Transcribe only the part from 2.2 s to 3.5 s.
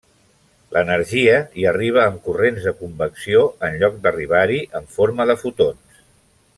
corrents de convecció,